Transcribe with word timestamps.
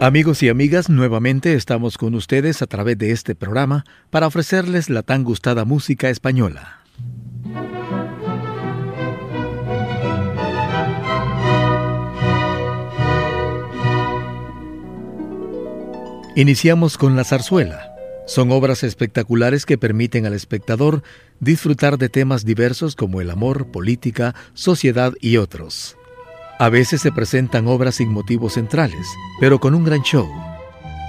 Amigos 0.00 0.44
y 0.44 0.48
amigas, 0.48 0.88
nuevamente 0.88 1.54
estamos 1.54 1.98
con 1.98 2.14
ustedes 2.14 2.62
a 2.62 2.68
través 2.68 2.96
de 2.98 3.10
este 3.10 3.34
programa 3.34 3.84
para 4.10 4.28
ofrecerles 4.28 4.90
la 4.90 5.02
tan 5.02 5.24
gustada 5.24 5.64
música 5.64 6.08
española. 6.08 6.84
Iniciamos 16.36 16.96
con 16.96 17.16
la 17.16 17.24
zarzuela. 17.24 17.92
Son 18.24 18.52
obras 18.52 18.84
espectaculares 18.84 19.66
que 19.66 19.78
permiten 19.78 20.26
al 20.26 20.34
espectador 20.34 21.02
disfrutar 21.40 21.98
de 21.98 22.08
temas 22.08 22.44
diversos 22.44 22.94
como 22.94 23.20
el 23.20 23.30
amor, 23.30 23.72
política, 23.72 24.36
sociedad 24.54 25.12
y 25.20 25.38
otros. 25.38 25.96
A 26.60 26.70
veces 26.70 27.00
se 27.00 27.12
presentan 27.12 27.68
obras 27.68 27.96
sin 27.96 28.12
motivos 28.12 28.54
centrales, 28.54 29.06
pero 29.38 29.60
con 29.60 29.74
un 29.74 29.84
gran 29.84 30.02
show. 30.02 30.28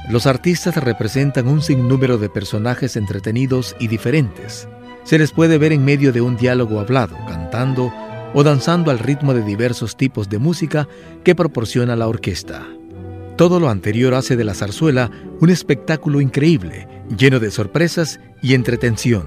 Los 0.08 0.28
artistas 0.28 0.76
representan 0.76 1.48
un 1.48 1.64
sinnúmero 1.64 2.20
de 2.20 2.30
personajes 2.30 2.96
entretenidos 2.96 3.76
y 3.80 3.88
diferentes. 3.88 4.68
Se 5.04 5.18
les 5.18 5.32
puede 5.32 5.58
ver 5.58 5.74
en 5.74 5.84
medio 5.84 6.14
de 6.14 6.22
un 6.22 6.38
diálogo 6.38 6.80
hablado, 6.80 7.18
cantando 7.28 7.92
o 8.36 8.44
danzando 8.44 8.92
al 8.92 9.00
ritmo 9.00 9.34
de 9.34 9.42
diversos 9.42 9.98
tipos 9.98 10.30
de 10.30 10.38
música 10.38 10.88
que 11.24 11.34
proporciona 11.34 11.96
la 11.96 12.08
orquesta. 12.08 12.68
Todo 13.36 13.60
lo 13.60 13.70
anterior 13.70 14.14
hace 14.14 14.36
de 14.36 14.44
la 14.44 14.54
zarzuela 14.54 15.10
un 15.40 15.50
espectáculo 15.50 16.22
increíble, 16.22 16.88
lleno 17.18 17.40
de 17.40 17.50
sorpresas 17.50 18.20
y 18.44 18.54
entretención. 18.54 19.24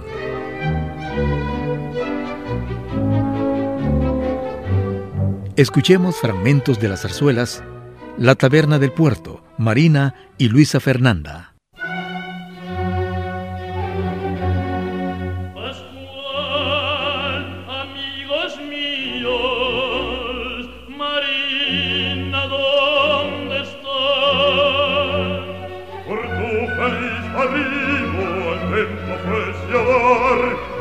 Escuchemos 5.55 6.17
fragmentos 6.17 6.81
de 6.81 6.89
las 6.89 7.03
zarzuelas 7.03 7.63
La 8.17 8.35
Taberna 8.37 8.79
del 8.79 8.91
Puerto, 8.91 9.45
Marina 9.59 10.15
y 10.39 10.49
Luisa 10.49 10.81
Fernanda. 10.81 11.53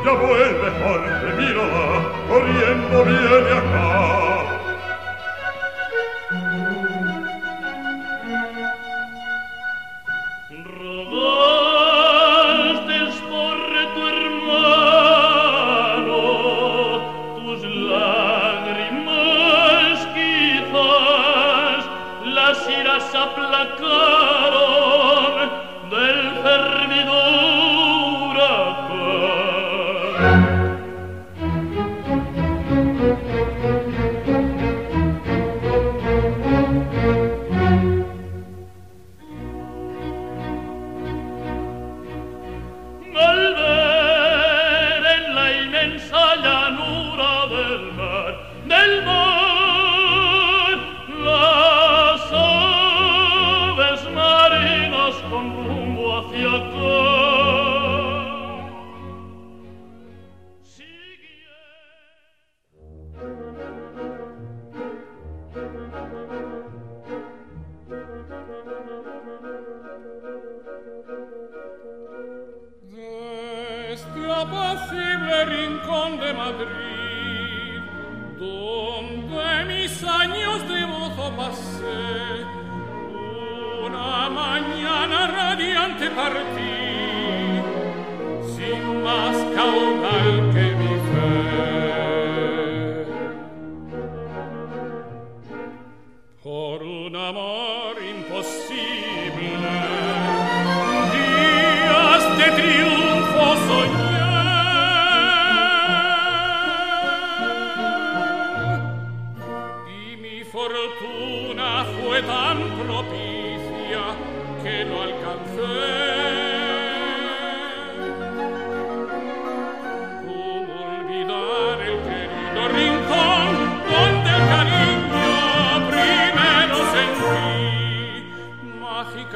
ya 0.04 0.12
vuelve 0.12 0.70
Jorge, 0.82 1.36
mírala, 1.36 2.26
corriendo 2.28 3.04
viene 3.04 3.52
acá. 3.52 4.41
mis 79.92 80.04
años 80.04 80.66
una 83.84 84.28
radiante 85.26 86.08
partí, 86.10 87.60
sin 88.56 89.02
más 89.02 89.36
caudal 89.54 90.41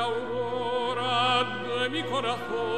aurora 0.06 1.44
de 1.82 1.90
mi 1.90 2.02
corazón. 2.04 2.75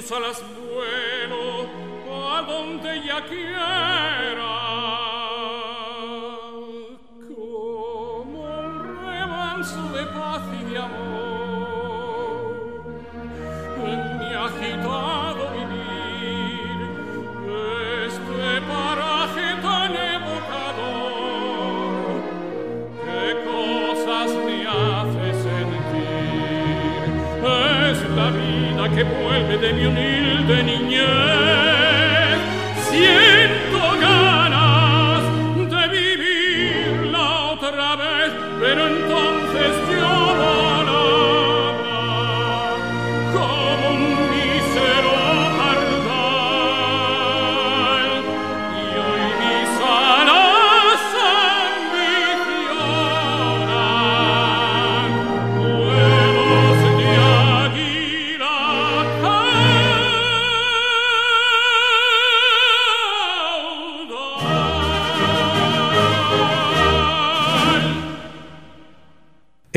Sus 0.00 0.12
alas 0.12 0.44
vuelo 0.70 1.66
a 2.32 2.42
donde 2.42 2.98
ella 2.98 3.24
quiera. 3.28 3.87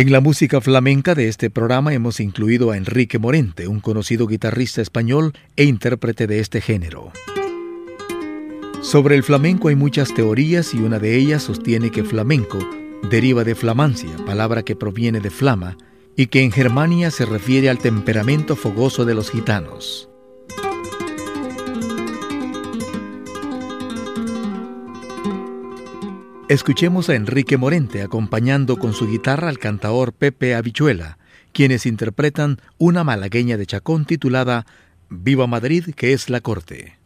En 0.01 0.11
la 0.11 0.19
música 0.19 0.59
flamenca 0.61 1.13
de 1.13 1.27
este 1.27 1.51
programa 1.51 1.93
hemos 1.93 2.19
incluido 2.19 2.71
a 2.71 2.77
Enrique 2.77 3.19
Morente, 3.19 3.67
un 3.67 3.81
conocido 3.81 4.25
guitarrista 4.25 4.81
español 4.81 5.33
e 5.55 5.65
intérprete 5.65 6.25
de 6.25 6.39
este 6.39 6.59
género. 6.59 7.11
Sobre 8.81 9.13
el 9.13 9.21
flamenco 9.21 9.67
hay 9.67 9.75
muchas 9.75 10.11
teorías 10.11 10.73
y 10.73 10.79
una 10.79 10.97
de 10.97 11.17
ellas 11.17 11.43
sostiene 11.43 11.91
que 11.91 12.03
flamenco 12.03 12.57
deriva 13.11 13.43
de 13.43 13.53
flamancia, 13.53 14.09
palabra 14.25 14.63
que 14.63 14.75
proviene 14.75 15.19
de 15.19 15.29
flama, 15.29 15.77
y 16.15 16.25
que 16.25 16.41
en 16.41 16.51
Germania 16.51 17.11
se 17.11 17.27
refiere 17.27 17.69
al 17.69 17.77
temperamento 17.77 18.55
fogoso 18.55 19.05
de 19.05 19.13
los 19.13 19.29
gitanos. 19.29 20.10
Escuchemos 26.51 27.07
a 27.07 27.15
Enrique 27.15 27.55
Morente 27.55 28.01
acompañando 28.01 28.75
con 28.75 28.91
su 28.91 29.07
guitarra 29.07 29.47
al 29.47 29.57
cantaor 29.57 30.11
Pepe 30.11 30.53
Habichuela, 30.53 31.17
quienes 31.53 31.85
interpretan 31.85 32.59
una 32.77 33.05
malagueña 33.05 33.55
de 33.55 33.65
Chacón 33.65 34.03
titulada 34.03 34.65
Viva 35.09 35.47
Madrid, 35.47 35.93
que 35.95 36.11
es 36.11 36.29
la 36.29 36.41
corte. 36.41 36.97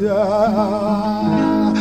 La 0.00 1.80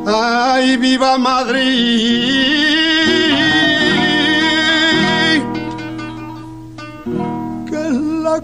ay 0.06 0.76
viva 0.76 1.16
Madrid, 1.18 2.57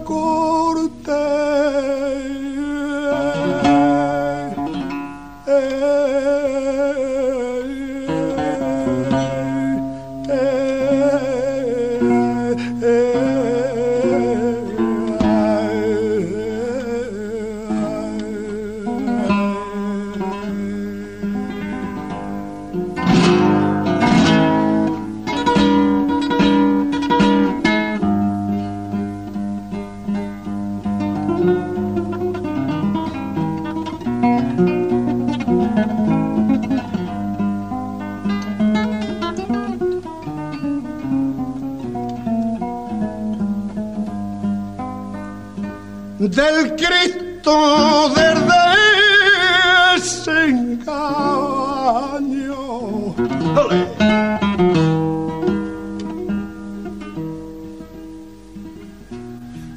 es 0.07 0.54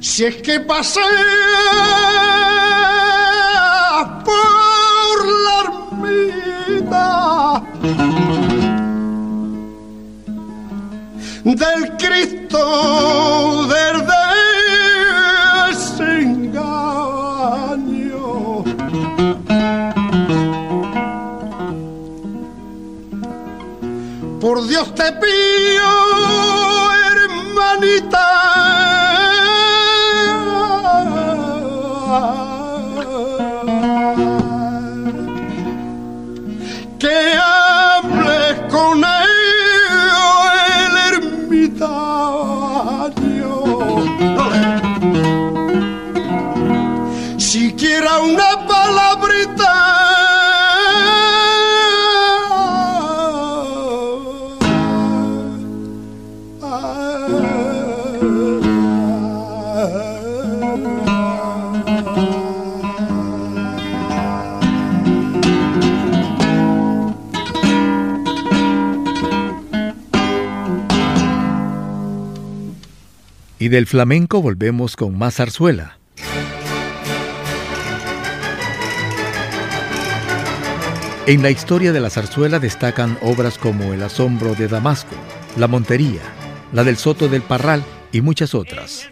Si 0.09 0.25
es 0.25 0.37
que 0.37 0.59
pasé 0.59 1.01
por 4.25 5.17
la 5.45 5.57
ermita 5.65 7.07
del 11.43 11.95
Cristo 11.97 13.67
del 13.67 13.97
desengaño. 15.77 16.65
Por 24.41 24.67
Dios 24.67 24.95
te 24.95 25.11
pido, 25.13 25.89
hermanita. 27.13 28.78
Y 73.69 73.71
del 73.71 73.85
flamenco 73.85 74.41
volvemos 74.41 74.95
con 74.95 75.15
más 75.15 75.35
zarzuela. 75.35 75.99
En 81.27 81.43
la 81.43 81.51
historia 81.51 81.93
de 81.93 81.99
la 81.99 82.09
zarzuela 82.09 82.57
destacan 82.57 83.19
obras 83.21 83.59
como 83.59 83.93
El 83.93 84.01
asombro 84.01 84.55
de 84.55 84.67
Damasco, 84.67 85.15
La 85.55 85.67
Montería, 85.67 86.23
la 86.73 86.83
del 86.83 86.97
Soto 86.97 87.27
del 87.27 87.43
Parral 87.43 87.83
y 88.11 88.21
muchas 88.21 88.55
otras. 88.55 89.07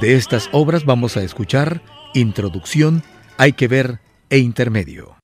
De 0.00 0.14
estas 0.14 0.48
obras 0.52 0.86
vamos 0.86 1.18
a 1.18 1.22
escuchar 1.22 1.82
Introducción, 2.14 3.02
Hay 3.36 3.52
que 3.52 3.68
ver 3.68 4.00
e 4.30 4.38
Intermedio. 4.38 5.19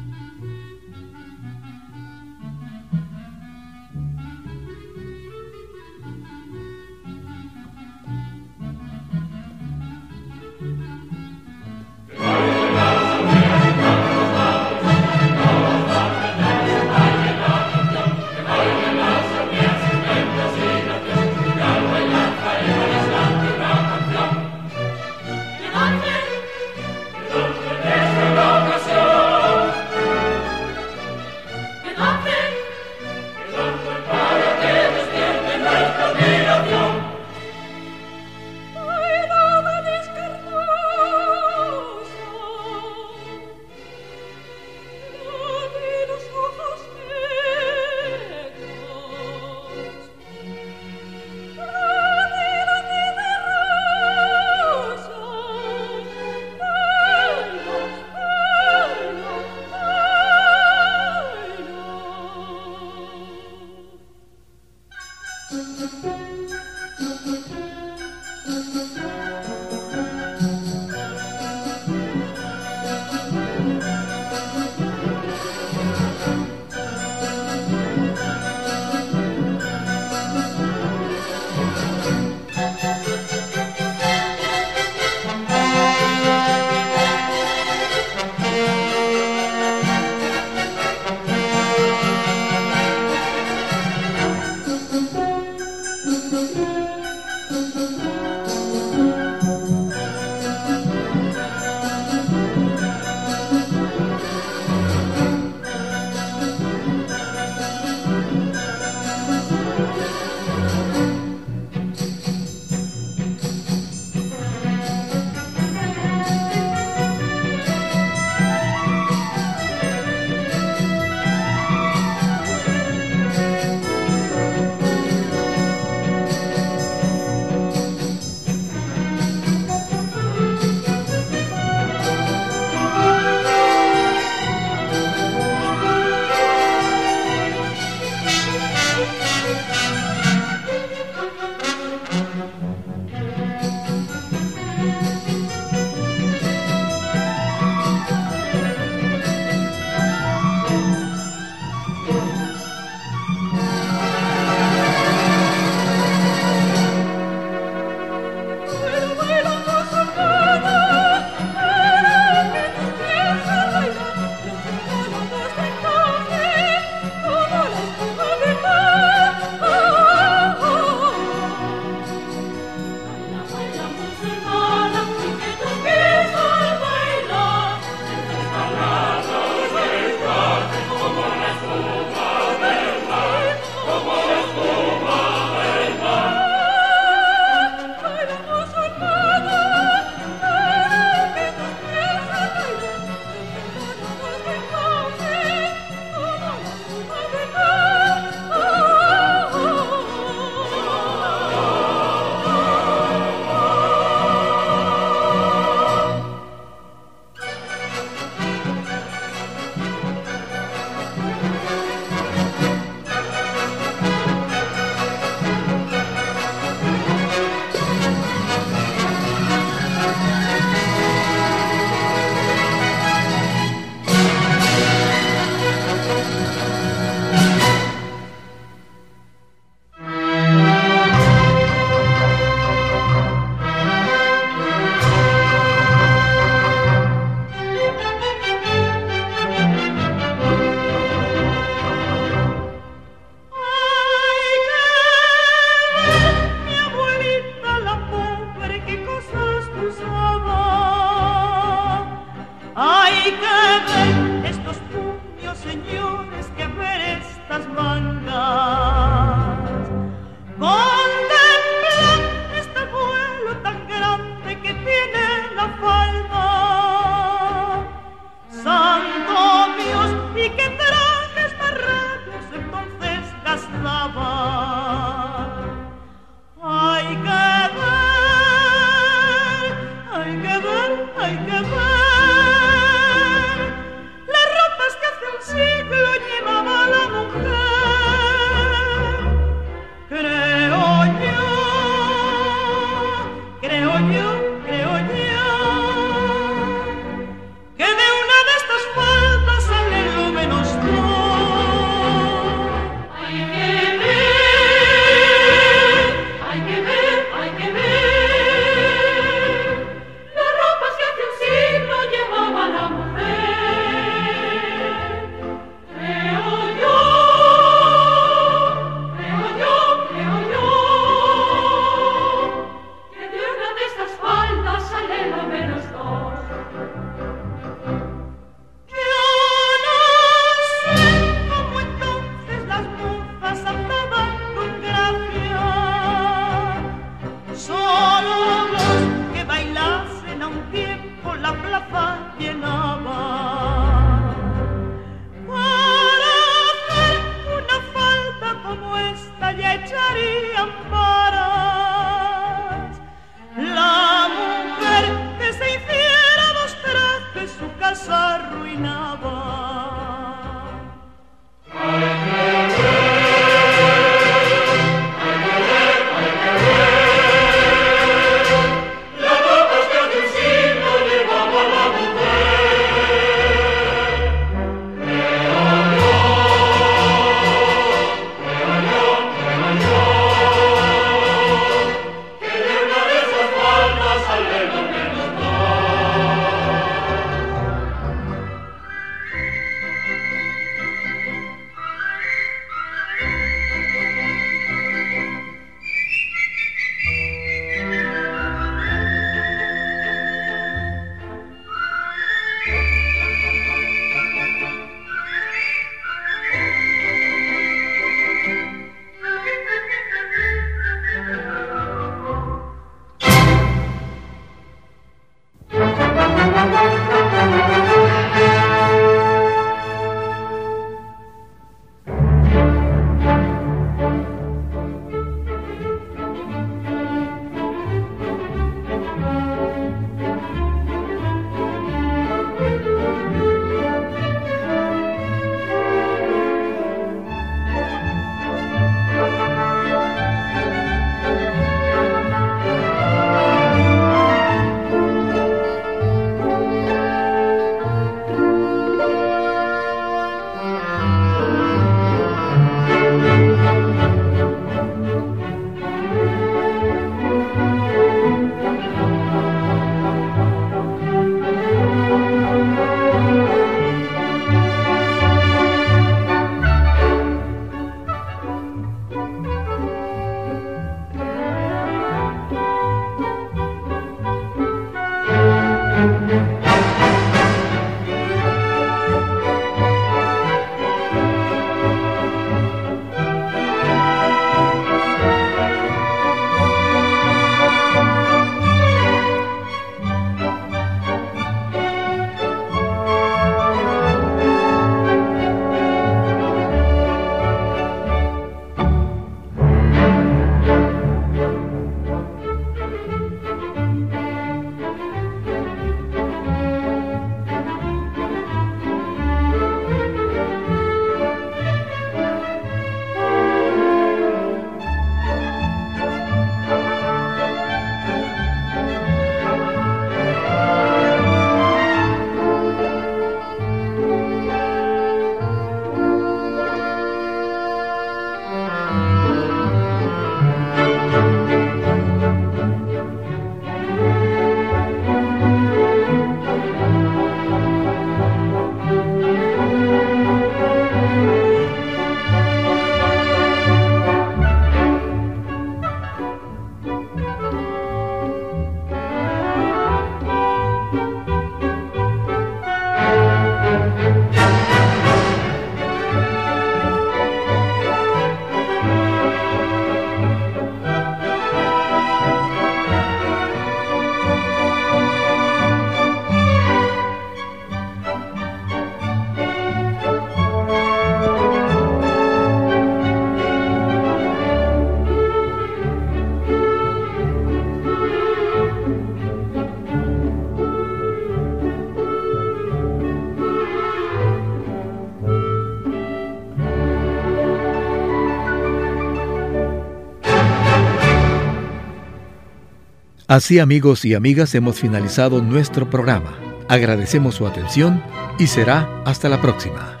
Así 593.30 593.60
amigos 593.60 594.04
y 594.04 594.14
amigas 594.14 594.56
hemos 594.56 594.80
finalizado 594.80 595.40
nuestro 595.40 595.88
programa. 595.88 596.36
Agradecemos 596.66 597.36
su 597.36 597.46
atención 597.46 598.02
y 598.40 598.48
será 598.48 599.04
hasta 599.06 599.28
la 599.28 599.40
próxima. 599.40 600.00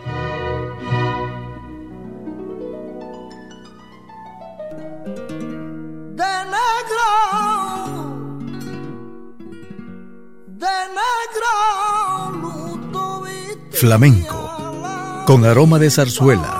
Flamenco, 13.70 15.24
con 15.24 15.44
aroma 15.44 15.78
de 15.78 15.88
zarzuela 15.88 16.59